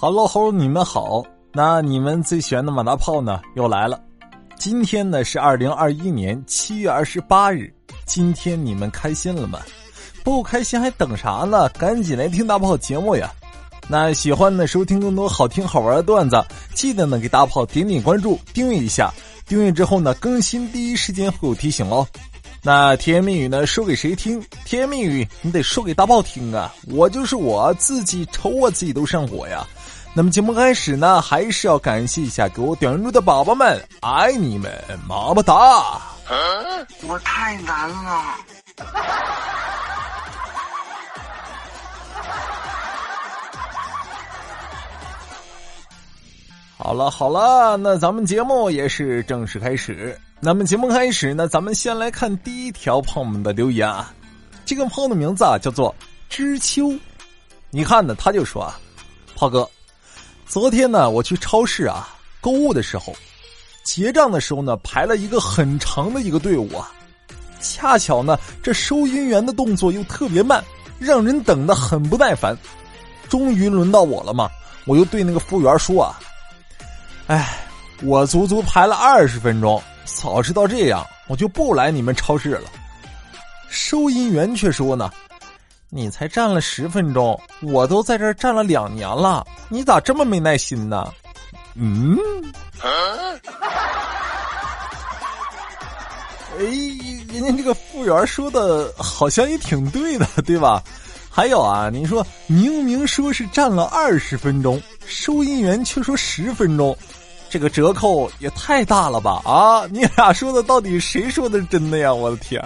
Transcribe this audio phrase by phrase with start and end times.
[0.00, 1.24] 哈喽哈喽，你们好。
[1.52, 3.40] 那你们最喜欢的马大炮呢？
[3.56, 4.00] 又来了。
[4.56, 7.68] 今天呢是二零二一年七月二十八日。
[8.06, 9.58] 今天你们开心了吗？
[10.22, 11.68] 不开心还等啥呢？
[11.70, 13.32] 赶紧来听大炮节目呀！
[13.88, 16.40] 那喜欢呢，收听更多好听好玩的段子，
[16.74, 19.12] 记得呢给大炮点点关注，订阅一下。
[19.48, 22.06] 订阅之后呢，更新第一时间会有提醒哦。
[22.62, 24.40] 那甜言蜜语呢，说给谁听？
[24.64, 26.72] 甜言蜜语你得说给大炮听啊！
[26.86, 29.66] 我就是我自己，瞅我自己都上火呀。
[30.18, 34.68] 那么节目开始呢，还是要感谢一下给我点关注的宝宝们，爱你们，
[35.06, 35.54] 么么哒！
[37.06, 38.24] 我太难了。
[46.76, 50.20] 好了好了，那咱们节目也是正式开始。
[50.40, 54.12] 那么节目开始呢，咱们先来看第一条朋友们的留言啊。
[54.64, 55.94] 这个朋友的名字啊叫做
[56.28, 56.92] 知秋，
[57.70, 58.76] 你看呢，他就说啊，
[59.36, 59.70] 炮哥。
[60.48, 62.08] 昨天呢，我去超市啊
[62.40, 63.14] 购物的时候，
[63.84, 66.90] 结账的时候呢排了一个很长的一个队伍啊，
[67.60, 70.64] 恰巧呢这收银员的动作又特别慢，
[70.98, 72.56] 让人等的很不耐烦。
[73.28, 74.48] 终于轮到我了嘛，
[74.86, 76.18] 我又对那个服务员说啊
[77.28, 77.58] ：“哎，
[78.02, 82.70] 我足足排了二十分钟，早知道这样，我就不来你们超市了。”
[83.68, 85.12] 收银员却说呢。
[85.90, 91.10] 你才站了十分钟，我都在这儿站了两年了，你咋这么没耐心呢？
[91.74, 92.16] 嗯，
[92.82, 92.90] 哎，
[97.32, 100.82] 人家这个服务员说的好像也挺对的，对吧？
[101.30, 106.96] 还有啊，你说明明说是站了二十分钟，收银员却说十分钟，
[107.48, 109.40] 这个折扣也太大了吧？
[109.44, 112.12] 啊，你俩说的到底谁说的是真的呀？
[112.12, 112.62] 我的天！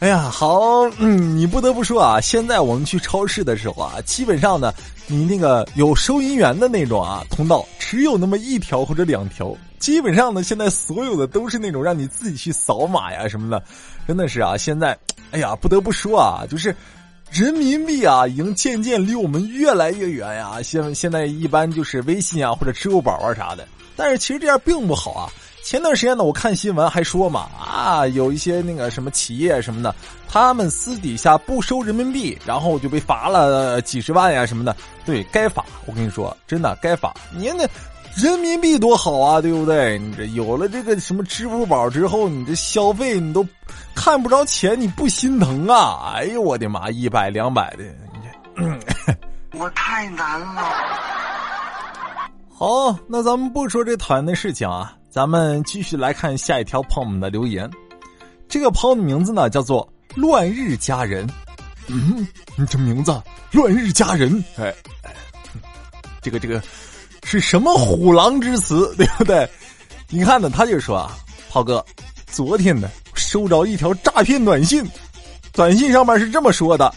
[0.00, 4.72] 哎呀，好，嗯，你不得不说啊，现在我们去超市的时候啊，基本上呢，
[5.08, 13.60] 你那个有收银员的那种啊通道，只有那么一条或者两条，基本上呢，现在所有的都是那种让你自己去扫码呀什么的，
[14.06, 14.96] 真的是啊，现在，
[15.32, 16.72] 哎呀，不得不说啊，就是
[17.32, 20.62] 人民币啊，已经渐渐离我们越来越远呀。
[20.62, 23.66] 现现在一般就是微信啊或者支付宝啊啥的，
[23.96, 25.26] 但是其实这样并不好啊。
[25.68, 29.94] 前段时间呢，我看新闻还说嘛，啊，有一些那个什么企业什么的，
[30.26, 34.74] 他们私底下不收人民币，然后就被罚了几十万呀什么的。
[35.04, 37.14] 对该罚，我跟你说，真的该罚。
[37.36, 37.68] 您那
[38.16, 39.98] 人民币多好啊，对不对？
[39.98, 43.46] 你这有了这个什么支付宝之后，你这消费你都
[43.94, 46.14] 看不着钱，你不心疼啊？
[46.14, 48.20] 哎呦我的妈，一百两百的，你
[48.56, 50.62] 这我太难了。
[52.48, 54.94] 好，那咱们不说这讨厌的事情啊。
[55.10, 57.68] 咱们继续来看下一条朋友们的留言，
[58.46, 61.26] 这个朋友的名字呢叫做乱日佳人，
[61.86, 62.26] 嗯，
[62.56, 63.20] 你这名字
[63.52, 64.72] 乱日佳人，哎，
[66.20, 66.62] 这个这个
[67.24, 69.48] 是什么虎狼之词，对不对？
[70.10, 71.16] 你看呢，他就说啊，
[71.48, 71.84] 炮哥，
[72.30, 74.86] 昨天呢收着一条诈骗短信，
[75.52, 76.94] 短信上面是这么说的：“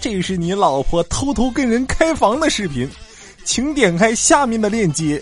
[0.00, 2.88] 这是你老婆偷偷跟人开房的视频，
[3.44, 5.20] 请点开下面的链接。”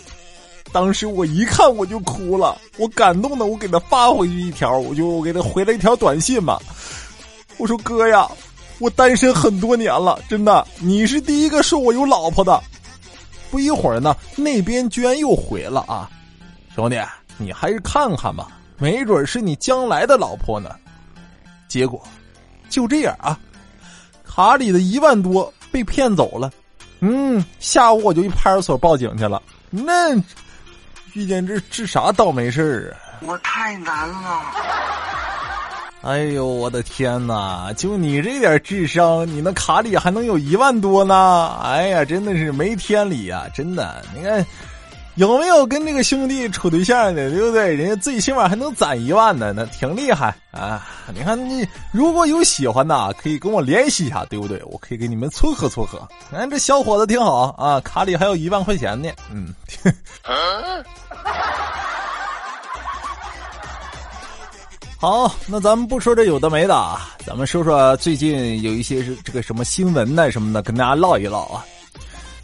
[0.72, 6.58] 当时我一看我就哭了，我感动的我给他发回去一条，我就我给他回了一条短信嘛，
[7.56, 8.28] 我说哥呀，
[8.78, 12.62] 我单身很多年了，真的，你是第一个说我有老婆的。
[13.50, 16.10] 不一会儿呢，那边居然又回了啊，
[16.74, 17.00] 兄弟，
[17.38, 20.70] 你还是看看吧，没准是你将来的老婆呢。
[21.66, 22.02] 结果
[22.68, 23.40] 就这样啊，
[24.22, 26.52] 卡里的一万多被骗走了。
[27.00, 29.42] 嗯，下午我就去派出所报警去了。
[29.70, 30.14] 那。
[31.14, 33.18] 遇见这这啥倒霉事儿啊！
[33.20, 34.42] 我太难了。
[36.02, 37.72] 哎呦，我的天哪！
[37.76, 41.58] 就你这点智商，你那卡里还能有一万多呢？
[41.62, 43.46] 哎呀，真的是没天理呀！
[43.54, 44.46] 真的，你看。
[45.18, 47.74] 有没有跟这个兄弟处对象的，对不对？
[47.74, 50.86] 人家最起码还能攒一万呢，那挺厉害啊！
[51.12, 54.62] 你看，你如果有喜欢的，可以跟我联系一下，对不对？
[54.66, 56.06] 我可以给你们撮合撮合。
[56.30, 59.10] 看这小伙子挺好啊，卡里还有一万块钱呢。
[59.32, 59.52] 嗯。
[65.00, 71.64] 好，那咱们不说这有的没的，咱们说说最近有一些是这个什么新闻呢什么的，跟大家唠一唠啊。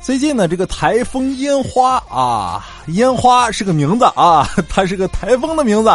[0.05, 5.91] 最近呢，这个台风烟花啊，烟花是个名字啊， 它是个台风的名字，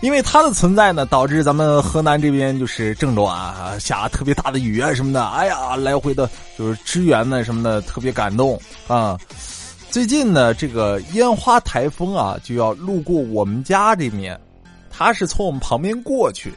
[0.00, 8.58] 因为它的存在呢，导致咱们河南这边就是郑州啊下特别大的雨啊什么的，哎呀，来回的就是支援呢什么的，特别感动
[8.88, 9.18] 啊。
[9.90, 14.40] 最近呢，这个烟花台风啊就要路过我们家这边，
[14.88, 16.54] 它是从我们旁边过去。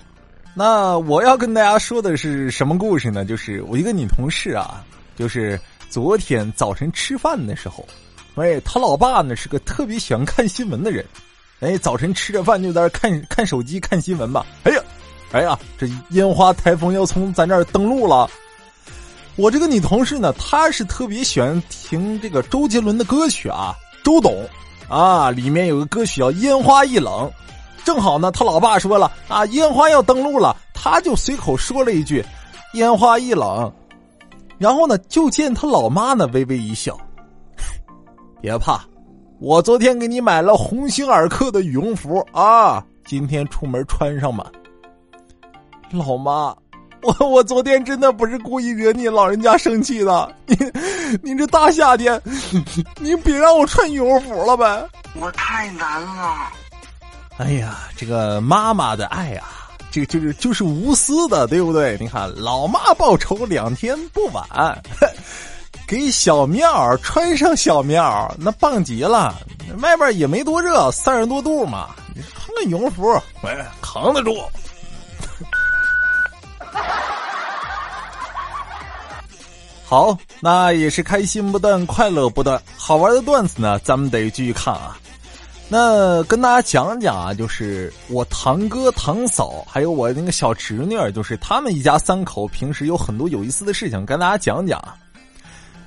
[0.54, 3.26] 那我要跟大家说的是什么故事呢？
[3.26, 4.82] 就是我一个女同事啊，
[5.18, 5.60] 就是。
[5.94, 7.86] 昨天早晨吃饭的时候，
[8.34, 11.06] 哎，他老爸呢是个特别喜欢看新闻的人，
[11.60, 14.44] 哎，早晨吃着饭就在那看看手机看新闻吧。
[14.64, 14.82] 哎呀，
[15.34, 18.28] 哎呀，这烟花台风要从咱这儿登陆了。
[19.36, 24.44] 我这个女同事呢，她是特别喜欢听这个周杰伦的歌曲啊，周董
[24.90, 27.14] 啊，里面有个歌曲叫《烟花易冷》，
[27.86, 32.26] 正好呢，他老爸说了啊，烟花要登陆了，他就随口说了一句
[32.74, 33.72] “烟花易冷”。
[34.64, 36.98] 然后呢，就见他老妈呢微微一笑，
[38.40, 38.80] 别怕，
[39.42, 44.50] 我昨天给你买了鸿星尔克的羽绒服啊，今天出门穿上吧。
[45.92, 46.56] 老妈，
[47.02, 50.56] 我我昨天真的不是故意惹你老人家生气的，你
[51.22, 52.22] 你这大夏天，
[53.02, 54.88] 你别让我穿羽绒服了呗。
[55.20, 56.38] 我太难了。
[57.36, 59.53] 哎呀，这个妈妈的爱啊！
[59.94, 61.96] 这个就是就是无私的，对不对？
[62.02, 64.44] 你看，老妈报仇两天不晚，
[65.86, 69.36] 给小棉袄穿上小棉袄，那棒极了。
[69.84, 73.14] 外边也没多热，三十多度嘛，你穿个羽绒服，
[73.44, 74.36] 哎，扛得住。
[79.86, 84.98] 好，那也是开心不断，快乐不断，好玩的段子呢，咱们得继续看啊。
[85.70, 94.80] 那跟大家讲讲啊，就是我堂哥、堂嫂，还有我那个小侄女，就是他们一家三口平时有很多有意思的事情跟大家讲讲。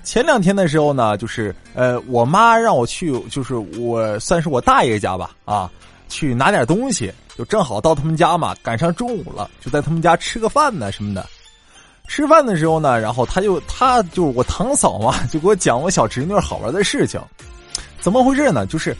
[0.02, 5.70] 前两天的时候呢，就是呃，我妈让我去，就是我算是我大爷家吧，啊，
[6.08, 11.24] 去拿点东西，就正好到他们家嘛，赶上中午了，就在他们家吃个饭呢什么的。
[12.08, 17.20] 吃饭的时候呢，然后他就他就是我堂嫂嘛，就给我讲我小侄女好玩的事情。
[18.00, 18.66] 怎么回事呢？
[18.66, 18.96] 就是。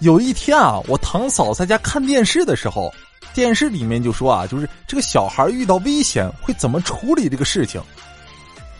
[0.00, 2.92] 有一天啊，我堂嫂在家看电视的时候，
[3.32, 7.80] 电视里面就说啊，就是这个小孩遇到危险会怎么处理这个事情。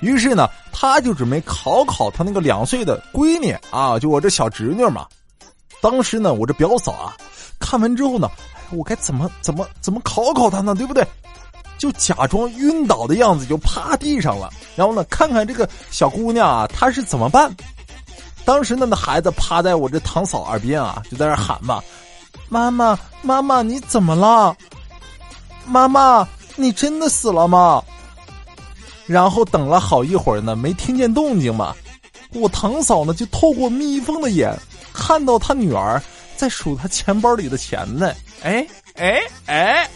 [0.00, 5.06] 于是呢，他就准备考考他那个两岁的闺女啊，就我这小侄女嘛。
[5.80, 7.16] 当时呢，我这表嫂啊，
[7.58, 8.28] 看完之后呢，
[8.70, 10.74] 我该怎么怎么怎么考考她呢？
[10.74, 11.06] 对不对？
[11.78, 17.54] 就假装晕倒的样子，就趴地上了，然后呢，看看这个小姑娘啊，她是怎么办。
[18.44, 21.82] 当时呢，那孩子趴在我这堂嫂耳边啊，就在那喊嘛
[22.48, 24.54] ：“妈妈，妈妈，你怎么了？
[25.66, 27.82] 妈妈，你真的死了吗？”
[29.06, 31.74] 然后等了好一会儿呢，没听见动静嘛。
[32.32, 34.54] 我堂嫂呢，就透过蜜蜂的眼，
[34.92, 36.02] 看到他女儿
[36.36, 38.12] 在数他钱包里的钱呢。
[38.42, 39.88] 哎哎哎！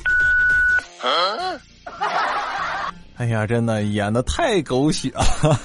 [1.02, 1.60] 哎
[3.18, 5.58] 哎呀，真的演的太狗血了！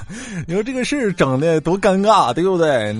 [0.47, 2.95] 你说这个事整的多尴尬，对不对？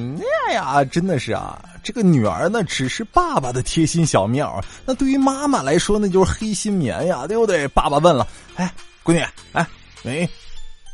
[0.48, 7.68] 哎呀，真的是啊，这个女儿呢只是爸爸的贴心小棉袄，那对于妈妈来说那就是黑心棉呀，对不对？
[7.70, 8.72] 爸爸问了，哎，
[9.04, 9.68] 闺女，哎，
[10.06, 10.30] 哎，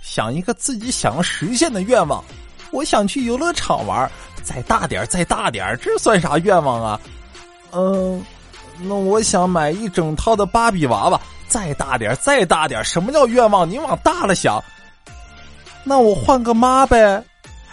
[0.02, 2.24] 想一个自己想要实现的愿望，
[2.72, 4.10] 我想去游乐场玩，
[4.42, 7.02] 再大点，再大点，这算啥愿望啊？
[7.72, 8.26] 嗯，
[8.82, 11.20] 那我想买一整套的芭比娃娃。
[11.48, 13.68] 再大点再大点什么叫愿望？
[13.68, 14.64] 你往大了想。
[15.84, 17.24] 那我换个妈呗。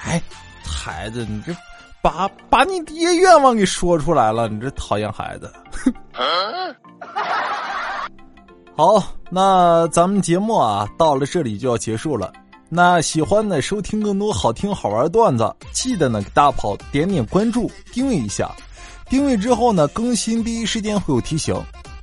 [0.02, 0.22] 哎，
[0.64, 1.54] 孩子，你这
[2.00, 5.52] 把把你爹愿望给说出来了，你这讨厌孩子。
[8.74, 12.32] 好，那咱们节目啊，到了这里就要结束了。
[12.70, 18.50] 那喜欢的收听更多好听好玩段子，记得呢给大炮点点关注，订阅一下。
[19.08, 21.54] 定位之后呢，更新第一时间会有提醒。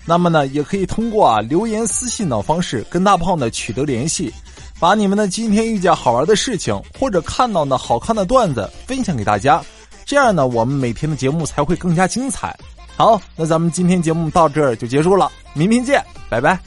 [0.05, 4.33] 那么呢，也可以通过啊留言、私信等方式跟大胖呢取得联系，
[4.79, 9.63] 把你们呢今天遇见好玩的事情或者看到呢好看的段子分享给大家，
[10.05, 12.57] 这样呢，我们每天的节目才会更加精彩。
[12.97, 16.59] 好，那咱们今天节目到这儿就结束了，明天见，拜拜。